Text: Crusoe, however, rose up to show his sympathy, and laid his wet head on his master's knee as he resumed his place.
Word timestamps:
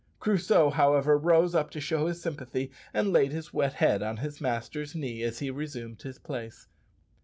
Crusoe, 0.19 0.71
however, 0.71 1.15
rose 1.15 1.53
up 1.53 1.69
to 1.69 1.79
show 1.79 2.07
his 2.07 2.19
sympathy, 2.19 2.71
and 2.91 3.13
laid 3.13 3.31
his 3.31 3.53
wet 3.53 3.73
head 3.73 4.01
on 4.01 4.17
his 4.17 4.41
master's 4.41 4.95
knee 4.95 5.21
as 5.21 5.37
he 5.37 5.51
resumed 5.51 6.01
his 6.01 6.17
place. 6.17 6.67